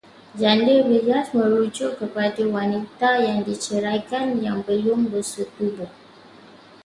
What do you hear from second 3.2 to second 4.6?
yang diceraikan yang